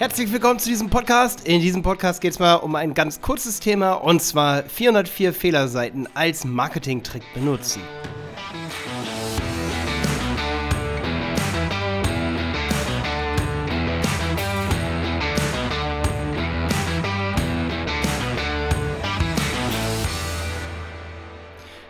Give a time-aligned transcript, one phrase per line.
[0.00, 1.46] Herzlich willkommen zu diesem Podcast.
[1.46, 6.08] In diesem Podcast geht es mal um ein ganz kurzes Thema und zwar 404 Fehlerseiten
[6.14, 7.82] als Marketingtrick benutzen.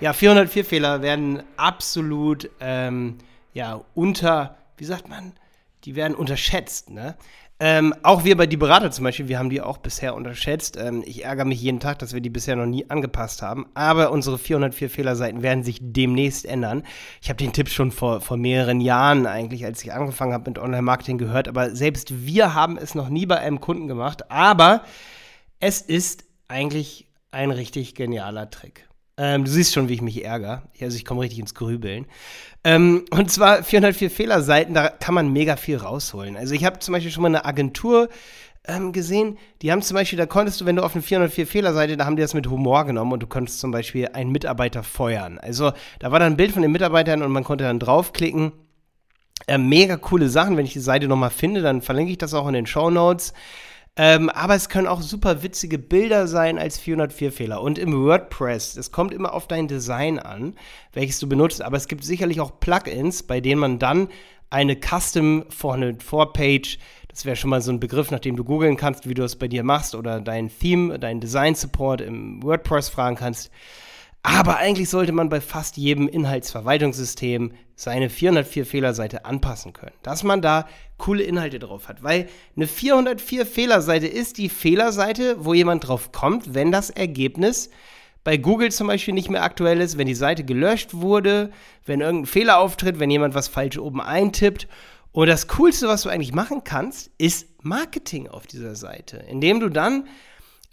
[0.00, 3.16] Ja, 404 Fehler werden absolut ähm,
[3.54, 5.32] ja, unter, wie sagt man,
[5.84, 6.90] die werden unterschätzt.
[6.90, 7.16] Ne?
[7.66, 10.76] Ähm, auch wir bei die Berater zum Beispiel, wir haben die auch bisher unterschätzt.
[10.76, 13.64] Ähm, ich ärgere mich jeden Tag, dass wir die bisher noch nie angepasst haben.
[13.72, 16.82] Aber unsere 404 Fehlerseiten werden sich demnächst ändern.
[17.22, 20.58] Ich habe den Tipp schon vor, vor mehreren Jahren eigentlich, als ich angefangen habe mit
[20.58, 21.48] Online-Marketing gehört.
[21.48, 24.30] Aber selbst wir haben es noch nie bei einem Kunden gemacht.
[24.30, 24.84] Aber
[25.58, 28.86] es ist eigentlich ein richtig genialer Trick.
[29.16, 30.62] Ähm, du siehst schon, wie ich mich ärgere.
[30.80, 32.06] Also ich komme richtig ins Grübeln.
[32.64, 36.36] Ähm, und zwar 404 Fehlerseiten, da kann man mega viel rausholen.
[36.36, 38.08] Also ich habe zum Beispiel schon mal eine Agentur
[38.66, 41.96] ähm, gesehen, die haben zum Beispiel, da konntest du, wenn du auf eine 404 Fehlerseite,
[41.96, 45.38] da haben die das mit Humor genommen und du konntest zum Beispiel einen Mitarbeiter feuern.
[45.38, 48.52] Also da war dann ein Bild von den Mitarbeitern und man konnte dann draufklicken.
[49.46, 50.56] Äh, mega coole Sachen.
[50.56, 53.34] Wenn ich die Seite nochmal finde, dann verlinke ich das auch in den Show Notes.
[53.96, 57.62] Ähm, aber es können auch super witzige Bilder sein als 404 Fehler.
[57.62, 60.54] Und im WordPress, es kommt immer auf dein Design an,
[60.92, 61.62] welches du benutzt.
[61.62, 64.08] Aber es gibt sicherlich auch Plugins, bei denen man dann
[64.50, 66.78] eine Custom vorne Vorpage,
[67.08, 69.36] das wäre schon mal so ein Begriff, nach dem du googeln kannst, wie du es
[69.36, 73.52] bei dir machst oder dein Theme, dein Design Support im WordPress fragen kannst.
[74.26, 80.40] Aber eigentlich sollte man bei fast jedem Inhaltsverwaltungssystem seine 404 Fehlerseite anpassen können, dass man
[80.40, 86.10] da coole Inhalte drauf hat, weil eine 404 Fehlerseite ist die Fehlerseite, wo jemand drauf
[86.10, 87.68] kommt, wenn das Ergebnis
[88.24, 91.50] bei Google zum Beispiel nicht mehr aktuell ist, wenn die Seite gelöscht wurde,
[91.84, 94.68] wenn irgendein Fehler auftritt, wenn jemand was falsch oben eintippt.
[95.12, 99.68] Und das Coolste, was du eigentlich machen kannst, ist Marketing auf dieser Seite, indem du
[99.68, 100.08] dann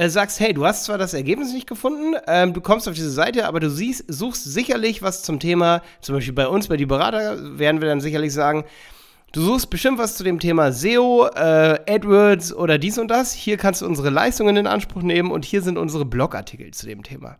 [0.00, 3.10] äh, sagst, hey, du hast zwar das Ergebnis nicht gefunden, ähm, du kommst auf diese
[3.10, 6.86] Seite, aber du siehst, suchst sicherlich was zum Thema, zum Beispiel bei uns, bei die
[6.86, 8.64] Berater, werden wir dann sicherlich sagen,
[9.32, 13.32] Du suchst bestimmt was zu dem Thema SEO, äh, AdWords oder dies und das.
[13.32, 17.04] Hier kannst du unsere Leistungen in Anspruch nehmen und hier sind unsere Blogartikel zu dem
[17.04, 17.36] Thema.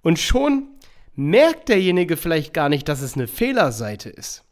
[0.00, 0.68] Und schon
[1.14, 4.45] merkt derjenige vielleicht gar nicht, dass es eine Fehlerseite ist.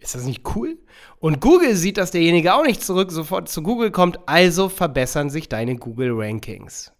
[0.00, 0.78] Ist das nicht cool?
[1.18, 5.48] Und Google sieht, dass derjenige auch nicht zurück sofort zu Google kommt, also verbessern sich
[5.48, 6.92] deine Google Rankings.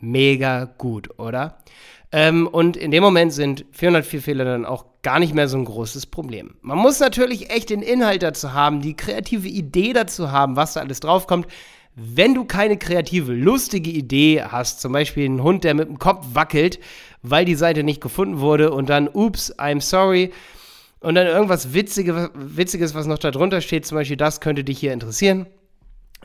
[0.00, 1.58] Mega gut, oder?
[2.10, 5.64] Ähm, und in dem Moment sind 404 Fehler dann auch gar nicht mehr so ein
[5.64, 6.56] großes Problem.
[6.60, 10.80] Man muss natürlich echt den Inhalt dazu haben, die kreative Idee dazu haben, was da
[10.80, 11.46] alles draufkommt.
[11.94, 16.26] Wenn du keine kreative, lustige Idee hast, zum Beispiel einen Hund, der mit dem Kopf
[16.32, 16.80] wackelt,
[17.22, 20.32] weil die Seite nicht gefunden wurde und dann, ups, I'm sorry,
[21.02, 24.78] und dann irgendwas Witzige, Witziges, was noch da drunter steht, zum Beispiel, das könnte dich
[24.78, 25.46] hier interessieren.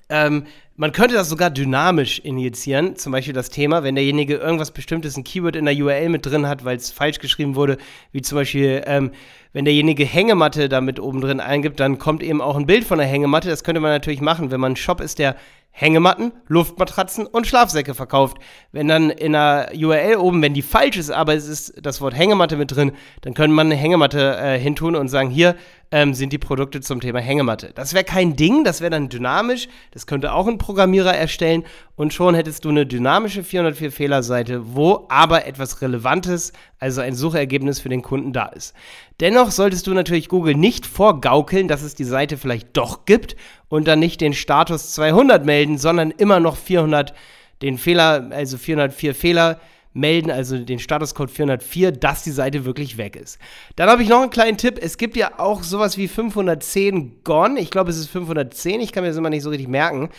[0.09, 0.45] Ähm,
[0.75, 5.23] man könnte das sogar dynamisch injizieren, zum Beispiel das Thema, wenn derjenige irgendwas Bestimmtes, ein
[5.23, 7.77] Keyword in der URL mit drin hat, weil es falsch geschrieben wurde,
[8.11, 9.11] wie zum Beispiel, ähm,
[9.53, 13.07] wenn derjenige Hängematte damit oben drin eingibt, dann kommt eben auch ein Bild von der
[13.07, 13.49] Hängematte.
[13.49, 15.35] Das könnte man natürlich machen, wenn man ein Shop ist, der
[15.79, 18.37] Hängematten, Luftmatratzen und Schlafsäcke verkauft.
[18.71, 22.17] Wenn dann in der URL oben, wenn die falsch ist, aber es ist das Wort
[22.17, 25.55] Hängematte mit drin, dann könnte man eine Hängematte äh, hintun und sagen, hier
[25.91, 27.73] ähm, sind die Produkte zum Thema Hängematte.
[27.75, 31.63] Das wäre kein Ding, das wäre dann dynamisch, das könnte auch ein Programmierer erstellen
[31.97, 37.79] und schon hättest du eine dynamische 404 Fehlerseite, wo aber etwas Relevantes, also ein Suchergebnis
[37.79, 38.73] für den Kunden da ist.
[39.19, 43.35] Dennoch solltest du natürlich Google nicht vorgaukeln, dass es die Seite vielleicht doch gibt
[43.67, 47.13] und dann nicht den Status 200 melden, sondern immer noch 400
[47.63, 49.59] den Fehler, also 404 Fehler
[49.93, 53.39] melden, also den Statuscode 404, dass die Seite wirklich weg ist.
[53.75, 54.77] Dann habe ich noch einen kleinen Tipp.
[54.79, 57.59] Es gibt ja auch sowas wie 510 Gone.
[57.59, 58.81] Ich glaube, es ist 510.
[58.81, 60.09] Ich kann mir das immer nicht so richtig merken.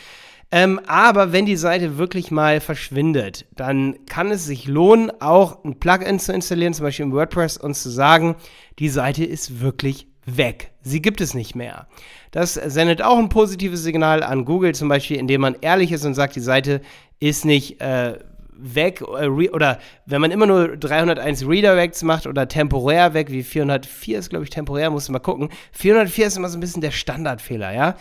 [0.51, 5.79] Ähm, aber wenn die Seite wirklich mal verschwindet, dann kann es sich lohnen, auch ein
[5.79, 8.35] Plugin zu installieren, zum Beispiel im WordPress, und zu sagen,
[8.79, 10.71] die Seite ist wirklich weg.
[10.81, 11.87] Sie gibt es nicht mehr.
[12.31, 16.15] Das sendet auch ein positives Signal an Google, zum Beispiel, indem man ehrlich ist und
[16.15, 16.81] sagt, die Seite
[17.21, 18.19] ist nicht äh,
[18.53, 24.19] weg äh, oder wenn man immer nur 301 Redirects macht oder temporär weg, wie 404
[24.19, 25.51] ist, glaube ich, temporär, musst du mal gucken.
[25.73, 27.97] 404 ist immer so ein bisschen der Standardfehler, ja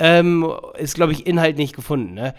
[0.00, 2.14] ähm, ist, glaube ich, Inhalt nicht gefunden.
[2.14, 2.34] Ne?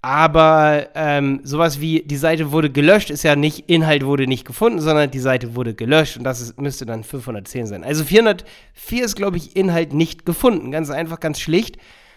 [0.00, 4.80] Aber ähm, sowas wie die Seite wurde gelöscht, ist ja nicht Inhalt wurde nicht gefunden,
[4.80, 7.84] sondern die Seite wurde gelöscht und das ist, müsste dann 510 sein.
[7.84, 10.72] Also 404 ist, glaube ich, Inhalt nicht gefunden.
[10.72, 11.76] Ganz einfach, ganz schlicht.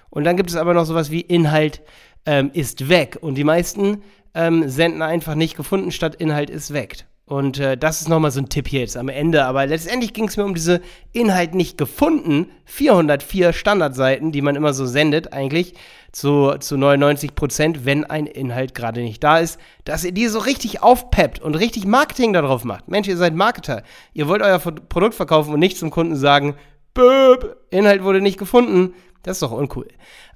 [0.10, 1.82] Und dann gibt es aber noch sowas wie Inhalt
[2.26, 3.18] ähm, ist weg.
[3.22, 4.02] Und die meisten
[4.34, 7.06] ähm, senden einfach nicht gefunden statt Inhalt ist weg.
[7.28, 9.46] Und äh, das ist nochmal so ein Tipp hier jetzt am Ende.
[9.46, 10.82] Aber letztendlich ging es mir um diese
[11.12, 12.52] Inhalt nicht gefunden.
[12.66, 15.74] 404 Standardseiten, die man immer so sendet, eigentlich
[16.12, 20.40] zu, zu 99 Prozent, wenn ein Inhalt gerade nicht da ist, dass ihr die so
[20.40, 22.88] richtig aufpeppt und richtig Marketing darauf macht.
[22.88, 23.82] Mensch, ihr seid Marketer.
[24.14, 26.56] Ihr wollt euer Produkt verkaufen und nicht zum Kunden sagen,
[26.96, 28.96] Böb, Inhalt wurde nicht gefunden.
[29.22, 29.88] Das ist doch uncool.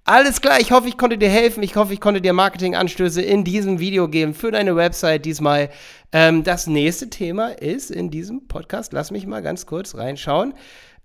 [0.03, 1.61] Alles klar, ich hoffe, ich konnte dir helfen.
[1.63, 5.69] Ich hoffe, ich konnte dir Marketinganstöße in diesem Video geben für deine Website diesmal.
[6.11, 10.53] Ähm, das nächste Thema ist in diesem Podcast, lass mich mal ganz kurz reinschauen.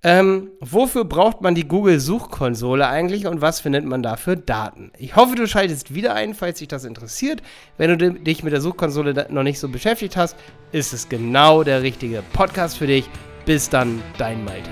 [0.03, 4.91] Ähm, wofür braucht man die Google-Suchkonsole eigentlich und was findet man da für Daten?
[4.99, 7.43] Ich hoffe, du schaltest wieder ein, falls dich das interessiert.
[7.79, 10.37] Wenn du dich mit der Suchkonsole noch nicht so beschäftigt hast,
[10.73, 13.09] ist es genau der richtige Podcast für dich.
[13.47, 14.71] Bis dann, dein Malte.